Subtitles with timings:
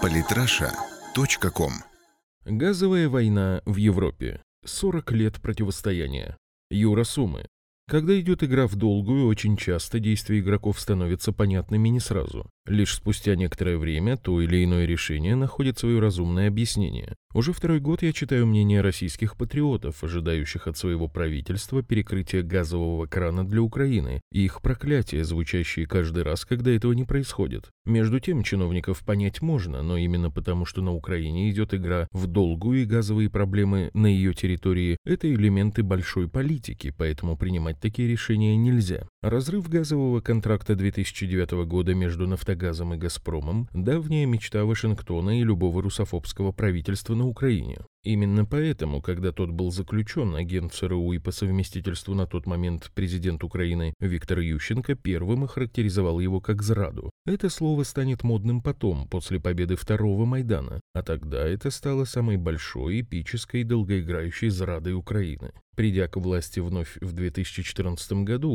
[0.00, 1.72] Политраша.ком
[2.44, 4.42] Газовая война в Европе.
[4.64, 6.36] 40 лет противостояния.
[6.70, 7.46] Юра Сумы.
[7.88, 12.48] Когда идет игра в долгую, очень часто действия игроков становятся понятными не сразу.
[12.66, 17.16] Лишь спустя некоторое время то или иное решение находит свое разумное объяснение.
[17.34, 23.44] Уже второй год я читаю мнения российских патриотов, ожидающих от своего правительства перекрытия газового крана
[23.46, 27.70] для Украины, и их проклятия, звучащие каждый раз, когда этого не происходит.
[27.86, 32.82] Между тем, чиновников понять можно, но именно потому, что на Украине идет игра в долгую
[32.82, 39.08] и газовые проблемы на ее территории– это элементы большой политики, поэтому принимать такие решения нельзя.
[39.22, 46.50] Разрыв газового контракта 2009 года между «Нафтогазом» и «Газпромом»– давняя мечта Вашингтона и любого русофобского
[46.50, 47.78] правительства на Украине.
[48.02, 53.44] Именно поэтому, когда тот был заключен, агент ЦРУ и по совместительству на тот момент президент
[53.44, 57.12] Украины Виктор Ющенко первым охарактеризовал его как «зраду».
[57.24, 63.02] Это слово станет модным потом, после победы второго Майдана, а тогда это стало самой большой,
[63.02, 65.52] эпической и долгоиграющей зрадой Украины.
[65.74, 68.52] Придя к власти вновь в 2014 году,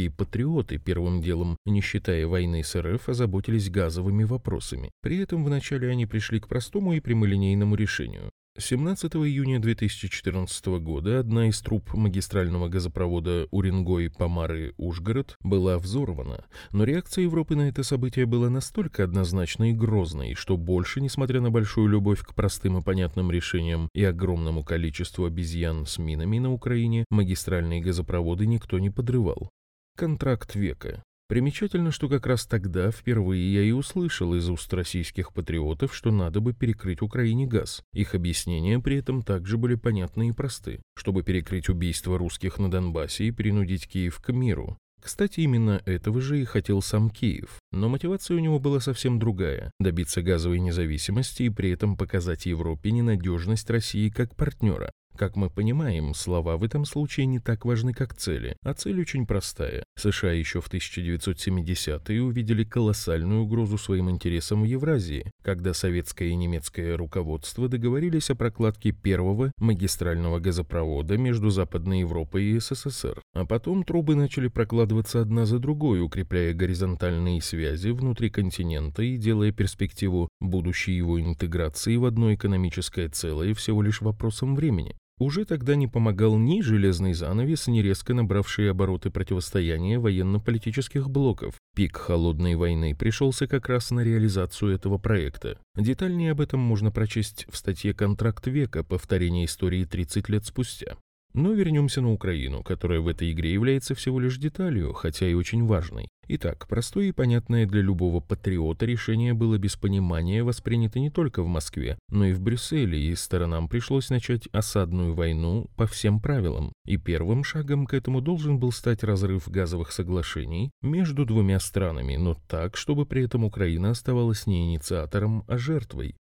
[0.00, 4.90] украинские патриоты первым делом, не считая войны с РФ, озаботились газовыми вопросами.
[5.02, 11.48] При этом вначале они пришли к простому и прямолинейному решению 17 июня 2014 года одна
[11.48, 19.04] из труб магистрального газопровода Уренгой-Помары-Ужгород была взорвана, но реакция Европы на это событие была настолько
[19.04, 24.04] однозначной и грозной, что больше, несмотря на большую любовь к простым и понятным решениям и
[24.04, 29.50] огромному количеству обезьян с минами на Украине, магистральные газопроводы никто не подрывал.
[29.96, 31.02] Контракт века.
[31.30, 36.40] Примечательно, что как раз тогда впервые я и услышал из уст российских патриотов, что надо
[36.40, 37.84] бы перекрыть Украине газ.
[37.92, 43.26] Их объяснения при этом также были понятны и просты, чтобы перекрыть убийство русских на Донбассе
[43.26, 44.76] и принудить Киев к миру.
[45.00, 47.58] Кстати, именно этого же и хотел сам Киев.
[47.72, 52.90] Но мотивация у него была совсем другая– добиться газовой независимости и при этом показать Европе
[52.90, 58.14] ненадежность России как партнера, как мы понимаем, слова в этом случае не так важны, как
[58.14, 59.84] цели, а цель очень простая.
[59.98, 66.96] США еще в 1970-е увидели колоссальную угрозу своим интересам в Евразии, когда советское и немецкое
[66.96, 73.20] руководство договорились о прокладке первого магистрального газопровода между Западной Европой и СССР.
[73.34, 79.52] А потом трубы начали прокладываться одна за другой, укрепляя горизонтальные связи внутри континента и делая
[79.52, 84.96] перспективу будущей его интеграции в одно экономическое целое всего лишь вопросом времени.
[85.20, 91.56] Уже тогда не помогал ни железный занавес, ни резко набравшие обороты противостояния военно-политических блоков.
[91.76, 95.58] Пик холодной войны пришелся как раз на реализацию этого проекта.
[95.76, 98.82] Детальнее об этом можно прочесть в статье «Контракт века.
[98.82, 100.96] Повторение истории 30 лет спустя».
[101.32, 105.64] Но вернемся на Украину, которая в этой игре является всего лишь деталью, хотя и очень
[105.64, 106.08] важной.
[106.26, 111.48] Итак, простое и понятное для любого патриота решение было без понимания воспринято не только в
[111.48, 116.72] Москве, но и в Брюсселе, и сторонам пришлось начать осадную войну по всем правилам.
[116.84, 122.36] И первым шагом к этому должен был стать разрыв газовых соглашений между двумя странами, но
[122.48, 126.16] так, чтобы при этом Украина оставалась не инициатором, а жертвой.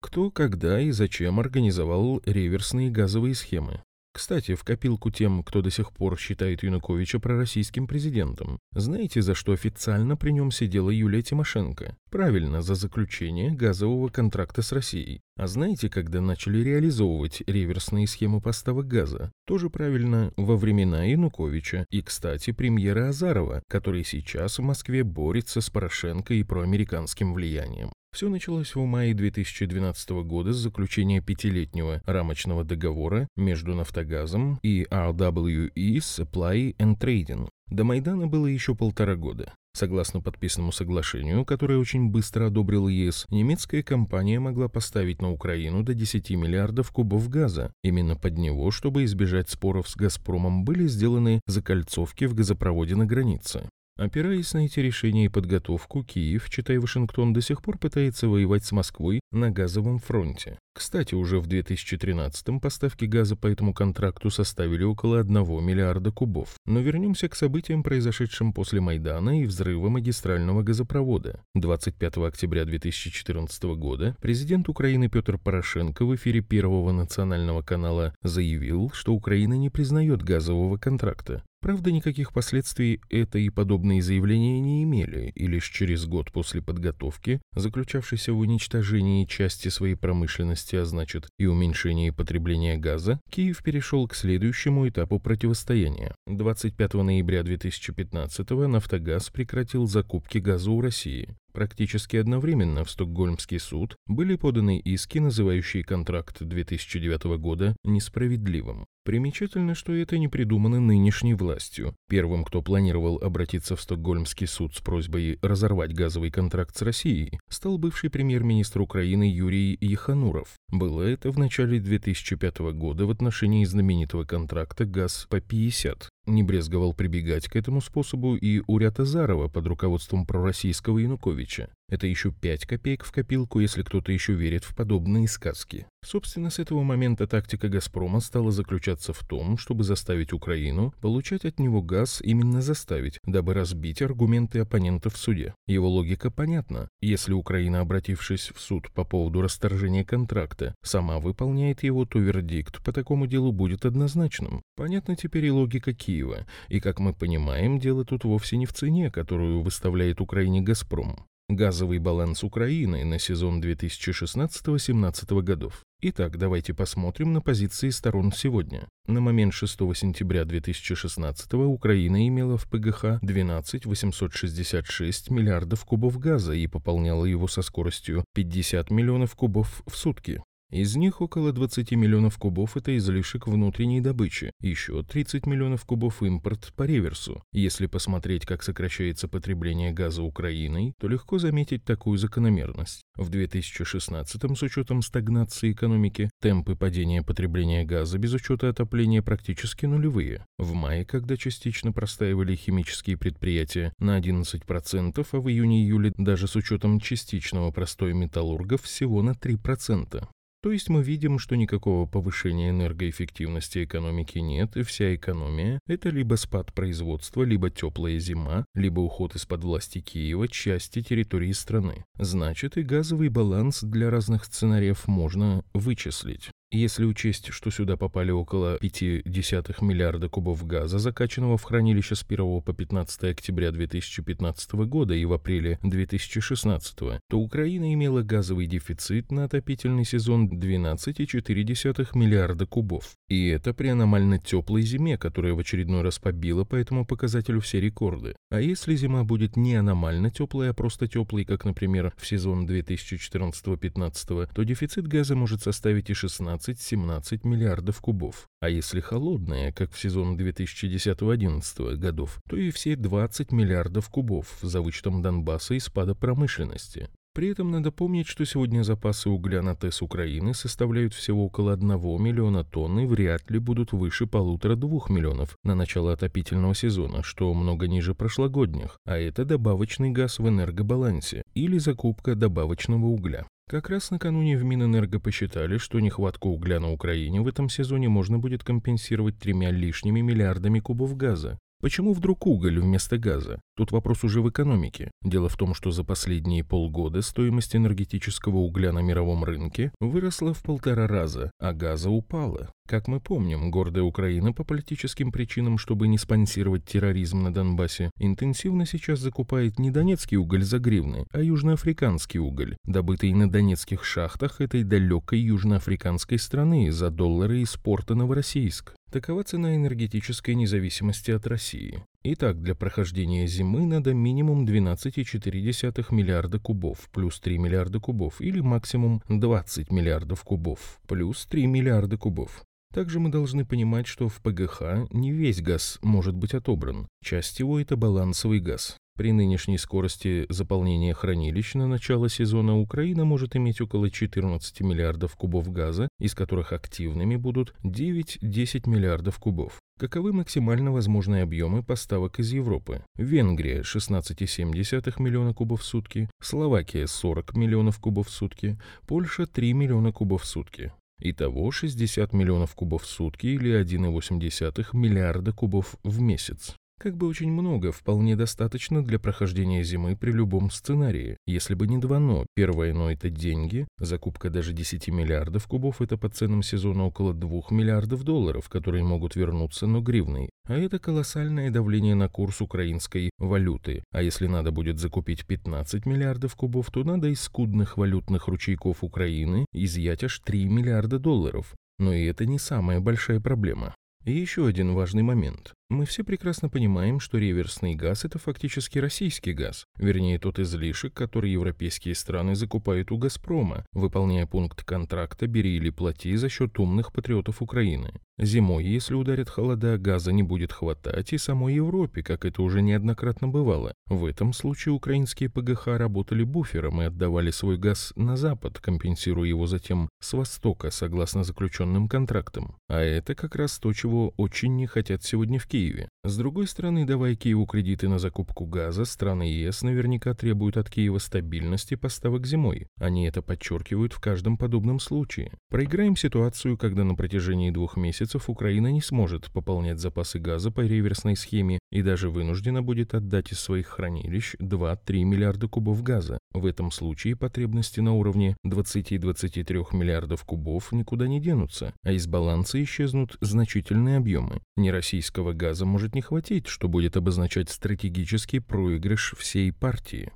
[0.00, 3.82] Кто, когда и зачем организовал реверсные газовые схемы?
[4.14, 8.60] Кстати, в копилку тем, кто до сих пор считает Януковича пророссийским президентом.
[8.72, 11.96] Знаете, за что официально при нем сидела Юлия Тимошенко?
[12.10, 15.20] Правильно, за заключение газового контракта с Россией.
[15.36, 19.32] А знаете, когда начали реализовывать реверсные схемы поставок газа?
[19.46, 25.70] Тоже правильно, во времена Януковича и, кстати, премьера Азарова, который сейчас в Москве борется с
[25.70, 27.90] Порошенко и проамериканским влиянием.
[28.14, 35.96] Все началось в мае 2012 года с заключения пятилетнего рамочного договора между «Нафтогазом» и RWE
[35.96, 37.48] Supply and Trading.
[37.70, 39.52] До Майдана было еще полтора года.
[39.72, 45.92] Согласно подписанному соглашению, которое очень быстро одобрил ЕС, немецкая компания могла поставить на Украину до
[45.92, 47.72] 10 миллиардов кубов газа.
[47.82, 53.68] Именно под него, чтобы избежать споров с «Газпромом», были сделаны закольцовки в газопроводе на границе.
[53.96, 58.72] Опираясь на эти решения и подготовку, Киев, читай Вашингтон, до сих пор пытается воевать с
[58.72, 60.58] Москвой на газовом фронте.
[60.74, 65.32] Кстати, уже в 2013-м поставки газа по этому контракту составили около 1
[65.64, 66.56] миллиарда кубов.
[66.66, 71.44] Но вернемся к событиям, произошедшим после Майдана и взрыва магистрального газопровода.
[71.54, 79.14] 25 октября 2014 года президент Украины Петр Порошенко в эфире Первого национального канала заявил, что
[79.14, 81.44] Украина не признает газового контракта.
[81.64, 87.40] Правда, никаких последствий это и подобные заявления не имели, и лишь через год после подготовки,
[87.56, 94.14] заключавшейся в уничтожении части своей промышленности, а значит и уменьшении потребления газа, Киев перешел к
[94.14, 96.14] следующему этапу противостояния.
[96.26, 101.34] 25 ноября 2015 «Нафтогаз» прекратил закупки газа у России.
[101.54, 108.86] Практически одновременно в Стокгольмский суд были поданы иски, называющие контракт 2009 года несправедливым.
[109.04, 111.94] Примечательно, что это не придумано нынешней властью.
[112.08, 117.78] Первым, кто планировал обратиться в Стокгольмский суд с просьбой разорвать газовый контракт с Россией, стал
[117.78, 120.48] бывший премьер-министр Украины Юрий Яхануров.
[120.72, 126.08] Было это в начале 2005 года в отношении знаменитого контракта «ГАЗ по 50».
[126.26, 131.68] Не брезговал прибегать к этому способу и Урят Азарова под руководством пророссийского Януковича.
[131.88, 135.86] Это еще 5 копеек в копилку, если кто-то еще верит в подобные сказки.
[136.04, 141.58] Собственно, с этого момента тактика «Газпрома» стала заключаться в том, чтобы заставить Украину получать от
[141.58, 145.54] него газ именно заставить, дабы разбить аргументы оппонентов в суде.
[145.66, 146.88] Его логика понятна.
[147.00, 152.92] Если Украина, обратившись в суд по поводу расторжения контракта, сама выполняет его, то вердикт по
[152.92, 154.62] такому делу будет однозначным.
[154.76, 156.46] Понятна теперь и логика Киева.
[156.68, 161.24] И, как мы понимаем, дело тут вовсе не в цене, которую выставляет Украине «Газпром».
[161.54, 165.84] Газовый баланс Украины на сезон 2016-2017 годов.
[166.02, 168.88] Итак, давайте посмотрим на позиции сторон сегодня.
[169.06, 176.66] На момент 6 сентября 2016 Украина имела в ПГХ 12 866 миллиардов кубов газа и
[176.66, 180.42] пополняла его со скоростью 50 миллионов кубов в сутки.
[180.74, 186.72] Из них около 20 миллионов кубов– это излишек внутренней добычи, еще 30 миллионов кубов– импорт
[186.74, 187.44] по реверсу.
[187.52, 193.02] Если посмотреть, как сокращается потребление газа Украиной, то легко заметить такую закономерность.
[193.14, 200.44] В 2016 с учетом стагнации экономики, темпы падения потребления газа без учета отопления практически нулевые.
[200.58, 206.98] В мае, когда частично простаивали химические предприятия на 11%, а в июне-июле даже с учетом
[206.98, 210.26] частичного простоя металлургов всего на 3%.
[210.64, 216.36] То есть мы видим, что никакого повышения энергоэффективности экономики нет, и вся экономия– это либо
[216.36, 222.06] спад производства, либо теплая зима, либо уход из-под власти Киева части территории страны.
[222.18, 226.48] Значит, и газовый баланс для разных сценариев можно вычислить.
[226.74, 232.62] Если учесть, что сюда попали около 0,5 миллиарда кубов газа, закачанного в хранилище с 1
[232.62, 239.44] по 15 октября 2015 года и в апреле 2016, то Украина имела газовый дефицит на
[239.44, 243.12] отопительный сезон 12,4 миллиарда кубов.
[243.28, 247.80] И это при аномально теплой зиме, которая в очередной раз побила по этому показателю все
[247.80, 248.34] рекорды.
[248.50, 254.50] А если зима будет не аномально теплая, а просто теплой, как, например, в сезон 2014-2015,
[254.52, 258.48] то дефицит газа может составить и 16 16-17 миллиардов кубов.
[258.60, 264.80] А если холодная, как в сезон 2010-2011 годов, то и все 20 миллиардов кубов за
[264.80, 267.08] вычетом Донбасса и спада промышленности.
[267.34, 271.88] При этом надо помнить, что сегодня запасы угля на ТЭС Украины составляют всего около 1
[272.22, 277.88] миллиона тонн и вряд ли будут выше полутора-двух миллионов на начало отопительного сезона, что много
[277.88, 283.48] ниже прошлогодних, а это добавочный газ в энергобалансе или закупка добавочного угля.
[283.66, 288.38] Как раз накануне в Минэнерго посчитали, что нехватку угля на Украине в этом сезоне можно
[288.38, 291.58] будет компенсировать тремя лишними миллиардами кубов газа.
[291.80, 293.60] Почему вдруг уголь вместо газа?
[293.74, 295.10] Тут вопрос уже в экономике.
[295.22, 300.62] Дело в том, что за последние полгода стоимость энергетического угля на мировом рынке выросла в
[300.62, 302.70] полтора раза, а газа упала.
[302.86, 308.84] Как мы помним, гордая Украина по политическим причинам, чтобы не спонсировать терроризм на Донбассе, интенсивно
[308.84, 314.84] сейчас закупает не донецкий уголь за гривны, а южноафриканский уголь, добытый на донецких шахтах этой
[314.84, 318.94] далекой южноафриканской страны за доллары из порта Новороссийск.
[319.10, 322.04] Такова цена энергетической независимости от России.
[322.22, 329.22] Итак, для прохождения зимы надо минимум 12,4 миллиарда кубов, плюс 3 миллиарда кубов, или максимум
[329.30, 332.62] 20 миллиардов кубов, плюс 3 миллиарда кубов.
[332.94, 337.08] Также мы должны понимать, что в ПГХ не весь газ может быть отобран.
[337.24, 338.96] Часть его– это балансовый газ.
[339.16, 345.72] При нынешней скорости заполнения хранилищ на начало сезона Украина может иметь около 14 миллиардов кубов
[345.72, 349.80] газа, из которых активными будут 9-10 миллиардов кубов.
[349.98, 353.04] Каковы максимально возможные объемы поставок из Европы?
[353.16, 360.12] Венгрия 16,7 миллиона кубов в сутки, Словакия 40 миллионов кубов в сутки, Польша 3 миллиона
[360.12, 360.92] кубов в сутки.
[361.20, 366.76] Итого 60 миллионов кубов в сутки или 1,8 миллиарда кубов в месяц.
[367.04, 371.36] Как бы очень много, вполне достаточно для прохождения зимы при любом сценарии.
[371.46, 372.46] Если бы не два «но».
[372.54, 373.86] Первое «но»— это деньги.
[373.98, 379.36] Закупка даже 10 миллиардов кубов— это по ценам сезона около 2 миллиардов долларов, которые могут
[379.36, 380.48] вернуться, но гривной.
[380.66, 384.02] А это колоссальное давление на курс украинской валюты.
[384.10, 389.66] А если надо будет закупить 15 миллиардов кубов, то надо из скудных валютных ручейков Украины
[389.74, 391.74] изъять аж 3 миллиарда долларов.
[391.98, 393.94] Но и это не самая большая проблема.
[394.24, 395.74] И еще один важный момент.
[395.90, 401.50] Мы все прекрасно понимаем, что реверсный газ– это фактически российский газ, вернее тот излишек, который
[401.50, 407.60] европейские страны закупают у «Газпрома», выполняя пункт контракта «бери или плати» за счет умных патриотов
[407.60, 408.14] Украины.
[408.36, 413.46] Зимой, если ударят холода, газа не будет хватать и самой Европе, как это уже неоднократно
[413.46, 413.94] бывало.
[414.08, 419.68] В этом случае украинские ПГХ работали буфером и отдавали свой газ на Запад, компенсируя его
[419.68, 422.76] затем с Востока, согласно заключенным контрактам.
[422.88, 425.83] А это как раз то, чего очень не хотят сегодня в Киеве.
[426.24, 431.18] С другой стороны, давая Киеву кредиты на закупку газа, страны ЕС наверняка требуют от Киева
[431.18, 432.86] стабильности поставок зимой.
[432.98, 435.52] Они это подчеркивают в каждом подобном случае.
[435.68, 441.36] Проиграем ситуацию, когда на протяжении двух месяцев Украина не сможет пополнять запасы газа по реверсной
[441.36, 446.38] схеме и даже вынуждена будет отдать из своих хранилищ 2-3 миллиарда кубов газа.
[446.52, 452.82] В этом случае потребности на уровне 20-23 миллиардов кубов никуда не денутся, а из баланса
[452.82, 454.60] исчезнут значительные объемы.
[454.76, 460.30] Нероссийского газа может не хватить, что будет обозначать стратегический проигрыш всей партии.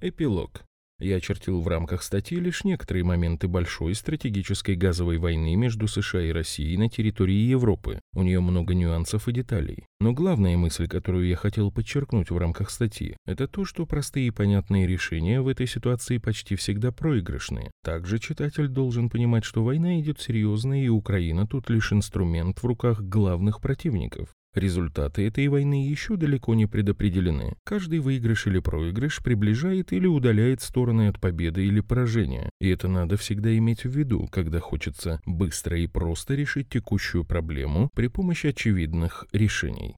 [0.00, 0.62] Эпилог.
[1.00, 6.30] Я очертил в рамках статьи лишь некоторые моменты большой стратегической газовой войны между США и
[6.30, 8.00] Россией на территории Европы.
[8.14, 9.86] У нее много нюансов и деталей.
[9.98, 14.30] Но главная мысль, которую я хотел подчеркнуть в рамках статьи, это то, что простые и
[14.30, 17.72] понятные решения в этой ситуации почти всегда проигрышные.
[17.82, 23.00] Также читатель должен понимать, что война идет серьезная, и Украина тут лишь инструмент в руках
[23.02, 24.32] главных противников.
[24.54, 27.56] Результаты этой войны еще далеко не предопределены.
[27.64, 32.50] Каждый выигрыш или проигрыш приближает или удаляет стороны от победы или поражения.
[32.60, 37.90] И это надо всегда иметь в виду, когда хочется быстро и просто решить текущую проблему
[37.94, 39.96] при помощи очевидных решений.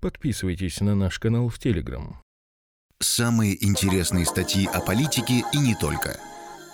[0.00, 2.20] Подписывайтесь на наш канал в Телеграм.
[2.98, 6.18] Самые интересные статьи о политике и не только.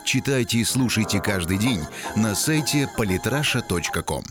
[0.04, 1.80] Читайте и слушайте каждый день
[2.16, 4.24] на сайте polytrasha.com.